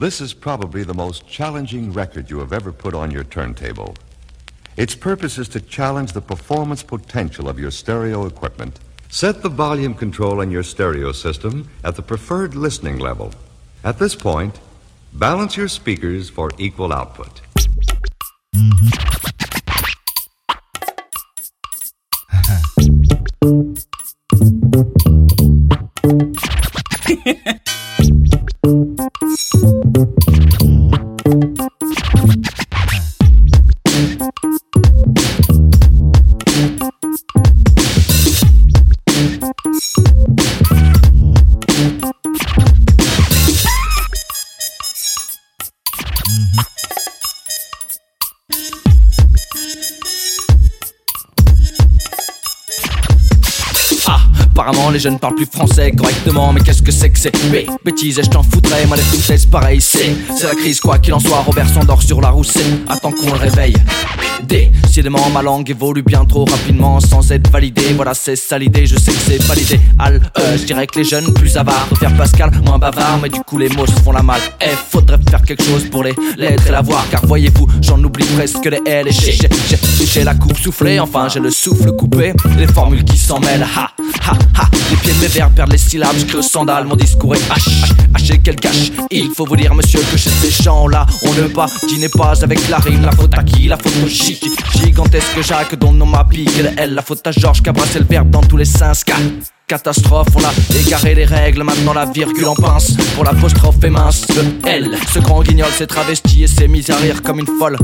This 0.00 0.22
is 0.22 0.32
probably 0.32 0.82
the 0.82 0.94
most 0.94 1.28
challenging 1.28 1.92
record 1.92 2.30
you 2.30 2.38
have 2.38 2.54
ever 2.54 2.72
put 2.72 2.94
on 2.94 3.10
your 3.10 3.22
turntable. 3.22 3.94
Its 4.78 4.94
purpose 4.94 5.36
is 5.36 5.46
to 5.50 5.60
challenge 5.60 6.14
the 6.14 6.22
performance 6.22 6.82
potential 6.82 7.50
of 7.50 7.58
your 7.58 7.70
stereo 7.70 8.24
equipment. 8.24 8.80
Set 9.10 9.42
the 9.42 9.50
volume 9.50 9.92
control 9.92 10.40
on 10.40 10.50
your 10.50 10.62
stereo 10.62 11.12
system 11.12 11.68
at 11.84 11.96
the 11.96 12.02
preferred 12.02 12.54
listening 12.54 12.98
level. 12.98 13.34
At 13.84 13.98
this 13.98 14.14
point, 14.14 14.58
balance 15.12 15.58
your 15.58 15.68
speakers 15.68 16.30
for 16.30 16.50
equal 16.56 16.94
output. 16.94 17.42
Mm-hmm. 18.56 19.00
Apparemment 54.60 54.90
les 54.90 54.98
jeunes 54.98 55.18
parlent 55.18 55.36
plus 55.36 55.46
français 55.50 55.90
correctement 55.90 56.52
Mais 56.52 56.60
qu'est-ce 56.60 56.82
que 56.82 56.92
c'est 56.92 57.08
que 57.08 57.18
c'est 57.18 57.34
B 57.50 57.66
Bêtise 57.82 58.18
et 58.18 58.22
je 58.22 58.28
t'en 58.28 58.42
foutrais 58.42 58.84
Moi 58.86 58.98
les 58.98 59.02
foutaises 59.02 59.46
pareil 59.46 59.80
C 59.80 60.14
C'est 60.36 60.48
la 60.48 60.54
crise 60.54 60.80
quoi 60.80 60.98
qu'il 60.98 61.14
en 61.14 61.18
soit 61.18 61.38
Robert 61.40 61.66
s'endort 61.66 62.02
sur 62.02 62.20
la 62.20 62.30
C 62.44 62.60
Attends 62.86 63.10
qu'on 63.12 63.32
le 63.32 63.38
réveille. 63.38 63.74
Décidément 64.42 65.30
ma 65.30 65.40
langue 65.42 65.68
évolue 65.70 66.02
bien 66.02 66.24
trop 66.26 66.44
rapidement 66.44 67.00
Sans 67.00 67.32
être 67.32 67.50
validée. 67.50 67.94
Voilà 67.96 68.12
c'est 68.12 68.36
ça 68.36 68.58
l'idée 68.58 68.84
Je 68.84 68.98
sais 68.98 69.12
que 69.12 69.18
c'est 69.26 69.46
pas 69.48 69.54
l'idéal 69.54 70.20
euh, 70.38 70.58
Je 70.58 70.64
dirais 70.64 70.86
que 70.86 70.98
les 70.98 71.04
jeunes 71.04 71.32
plus 71.32 71.56
avares 71.56 71.88
faire 71.98 72.14
Pascal 72.18 72.50
moins 72.66 72.78
bavard 72.78 73.18
Mais 73.22 73.30
du 73.30 73.40
coup 73.40 73.56
les 73.56 73.70
mots 73.70 73.86
se 73.86 73.92
font 74.02 74.12
la 74.12 74.22
malle. 74.22 74.42
F 74.60 74.90
faudrait 74.90 75.16
faire 75.30 75.40
quelque 75.40 75.64
chose 75.64 75.84
pour 75.90 76.04
les 76.04 76.12
lettres 76.36 76.66
et 76.66 76.70
la 76.70 76.82
voir 76.82 77.06
Car 77.10 77.24
voyez-vous 77.24 77.66
j'en 77.80 78.02
oublie 78.04 78.26
presque 78.36 78.66
les 78.66 78.80
L 78.84 79.08
et 79.08 79.12
j'ai- 79.12 79.38
j'ai 80.04 80.22
la 80.24 80.34
coupe 80.34 80.58
soufflée 80.58 81.00
Enfin 81.00 81.28
j'ai 81.30 81.40
le 81.40 81.50
souffle 81.50 81.92
coupé 81.96 82.34
Les 82.58 82.66
formules 82.66 83.04
qui 83.04 83.16
s'en 83.16 83.40
mêlent 83.40 83.66
Ha 83.74 83.90
Les 84.90 84.96
pieds 84.96 85.12
de 85.12 85.18
mes 85.20 85.28
vers 85.28 85.50
perdent 85.50 85.72
les 85.72 85.78
syllabes 85.78 86.16
Je 86.26 86.40
sandales 86.40 86.84
Mon 86.84 86.96
discours 86.96 87.34
est 87.34 87.50
hache. 87.50 87.92
Haché 88.14 88.38
qu'elle 88.38 88.56
gâche 88.56 88.90
Il 89.10 89.30
faut 89.34 89.44
vous 89.44 89.56
dire 89.56 89.74
monsieur 89.74 90.00
que 90.10 90.16
chez 90.16 90.30
ces 90.30 90.62
gens 90.62 90.88
là 90.88 91.06
On 91.26 91.32
ne 91.34 91.48
pas 91.48 91.66
dîner 91.88 92.08
pas 92.08 92.32
avec 92.42 92.68
la 92.68 92.78
rime 92.78 93.02
La 93.02 93.12
faute 93.12 93.36
à 93.36 93.42
qui? 93.42 93.68
La 93.68 93.76
faute 93.76 93.92
au 94.04 94.08
chic 94.08 94.44
Gigantesque 94.74 95.40
Jacques 95.42 95.76
dont 95.76 95.96
on 96.00 96.06
m'a 96.06 96.24
piqué 96.24 96.62
le 96.62 96.70
L 96.76 96.94
La 96.94 97.02
faute 97.02 97.26
à 97.26 97.32
Georges 97.32 97.62
qui 97.62 97.68
a 97.68 97.72
brassé 97.72 97.98
le 97.98 98.06
verbe 98.06 98.30
dans 98.30 98.42
tous 98.42 98.56
les 98.56 98.64
sens 98.64 99.04
Catastrophe, 99.70 100.26
on 100.34 100.42
a 100.42 100.52
égaré 100.80 101.14
les 101.14 101.24
règles, 101.24 101.62
maintenant 101.62 101.92
la 101.92 102.04
virgule 102.04 102.48
en 102.48 102.56
pince. 102.56 102.96
Pour 103.14 103.22
l'apostrophe 103.22 103.76
est 103.84 103.90
mince, 103.90 104.26
le 104.34 104.68
L. 104.68 104.90
Ce 105.14 105.20
grand 105.20 105.44
guignol 105.44 105.68
s'est 105.70 105.86
travesti 105.86 106.42
et 106.42 106.48
s'est 106.48 106.66
mis 106.66 106.90
à 106.90 106.96
rire 106.96 107.22
comme 107.22 107.38
une 107.38 107.46
folle. 107.46 107.76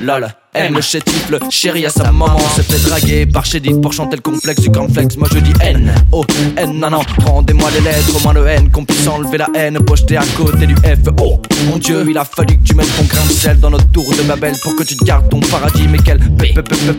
Lol, 0.00 0.28
M 0.54 0.74
le 0.74 0.80
chétif, 0.80 1.28
le 1.28 1.40
chéri 1.50 1.84
à 1.84 1.90
sa 1.90 2.04
maman. 2.12 2.38
S'est 2.54 2.62
fait 2.62 2.78
draguer 2.78 3.26
par 3.26 3.44
Chédid 3.44 3.80
pour 3.80 3.92
chanter 3.92 4.16
le 4.16 4.22
complexe 4.22 4.60
du 4.60 4.70
cornflex 4.70 5.16
Moi 5.16 5.28
je 5.32 5.38
dis 5.40 5.52
N, 5.60 5.92
O, 6.12 6.24
N, 6.56 6.78
non 6.78 6.90
non. 6.90 7.00
Rendez-moi 7.26 7.70
les 7.72 7.80
lettres, 7.80 8.16
au 8.16 8.20
moins 8.20 8.32
le 8.32 8.46
N 8.46 8.70
Qu'on 8.70 8.84
puisse 8.84 9.06
enlever 9.08 9.38
la 9.38 9.48
haine, 9.54 9.78
pocheter 9.80 10.16
à 10.16 10.24
côté 10.36 10.66
du 10.66 10.76
F 10.76 11.10
Oh, 11.20 11.40
mon 11.68 11.78
dieu, 11.78 12.04
il 12.08 12.16
a 12.16 12.24
fallu 12.24 12.56
que 12.56 12.62
tu 12.62 12.74
mettes 12.74 12.94
ton 12.96 13.04
grain 13.04 13.24
de 13.26 13.32
sel 13.32 13.58
Dans 13.58 13.70
notre 13.70 13.85
tour 14.06 14.16
de 14.16 14.28
Babel 14.28 14.54
pour 14.62 14.76
que 14.76 14.82
tu 14.84 14.96
te 14.96 15.04
gardes 15.04 15.28
ton 15.28 15.40
paradis. 15.40 15.88
Mais 15.88 15.98
quel 15.98 16.20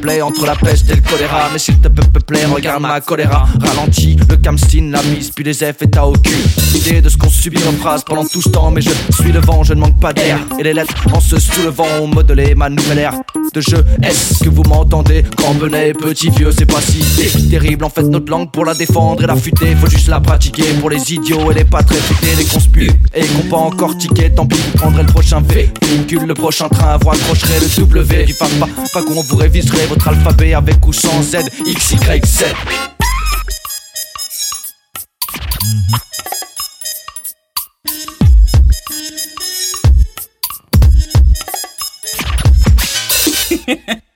plaît 0.02 0.22
entre 0.22 0.46
la 0.46 0.56
peste 0.56 0.90
et 0.90 0.96
le 0.96 1.02
choléra. 1.02 1.50
Mais 1.52 1.60
s'il 1.60 1.80
te 1.80 1.88
plaît, 1.88 2.46
regarde 2.46 2.82
ma 2.82 3.00
choléra. 3.02 3.48
Ralentis, 3.62 4.18
le 4.30 4.38
camstine, 4.38 4.92
la 4.92 5.02
mise, 5.04 5.32
puis 5.32 5.44
les 5.44 5.54
F 5.54 5.82
et 5.82 5.90
t'as 5.90 6.04
au 6.04 6.14
cul 6.14 6.38
Idée 6.76 7.02
de 7.02 7.10
ce 7.10 7.18
qu'on 7.18 7.30
subit 7.30 7.62
en 7.68 7.72
phrase 7.74 8.04
pendant 8.04 8.26
tout 8.26 8.42
ce 8.42 8.50
temps 8.50 8.72
Mais 8.72 8.82
je 8.82 8.90
suis 9.22 9.32
le 9.32 9.40
vent, 9.40 9.64
je 9.64 9.74
ne 9.74 9.80
manque 9.80 10.00
pas 10.00 10.14
d'air. 10.14 10.40
Et 10.60 10.64
les 10.64 10.74
lettres 10.74 10.94
en 11.14 11.20
se 11.20 11.40
soulevant 11.40 11.88
ont 12.02 12.08
modelé 12.08 12.56
ma 12.56 12.70
nouvelle 12.70 13.00
ère 13.00 13.14
de 13.54 13.62
jeu. 13.62 13.84
Est-ce 14.04 14.44
que 14.44 14.50
vous 14.50 14.64
m'entendez? 14.64 15.24
Grand 15.38 15.56
petit 15.56 16.30
vieux, 16.30 16.52
c'est 16.52 16.66
pas 16.66 16.82
si 16.82 17.50
terrible. 17.50 17.86
En 17.86 17.90
fait 17.90 18.04
notre 18.04 18.30
langue 18.30 18.52
pour 18.52 18.66
la 18.66 18.74
défendre 18.74 19.24
et 19.24 19.28
la 19.28 19.36
futer. 19.36 19.76
Faut 19.76 19.90
juste 19.90 20.08
la 20.08 20.20
pratiquer 20.20 20.64
pour 20.80 20.90
les 20.90 21.14
idiots 21.14 21.52
et 21.52 21.56
les 21.56 21.66
pas 21.66 21.84
très 21.84 21.98
futés. 21.98 22.36
Les 22.38 22.46
conspus 22.46 22.92
et 23.16 23.26
qu'on 23.26 23.50
pas 23.50 23.58
encore 23.58 23.98
ticket 23.98 24.32
Tant 24.32 24.46
pis 24.46 24.58
vous 24.58 24.78
prendrez 24.78 25.04
le 25.04 25.12
prochain 25.12 25.42
Véhicule 25.42 26.26
le 26.26 26.34
prochain 26.34 26.68
train, 26.68 26.97
vous 26.98 27.12
accrocherez 27.12 27.60
le 27.60 27.68
W 27.68 28.26
Du 28.26 28.34
papa, 28.34 28.68
pas 28.94 29.04
qu'on 29.04 29.22
vous 29.22 29.36
réviserez 29.36 29.86
votre 29.88 30.08
alphabet 30.08 30.54
avec 30.54 30.86
ou 30.86 30.94
sans 30.94 31.22
Z 31.22 31.38
X, 31.66 31.92
Y, 31.94 32.26
Z 32.26 32.46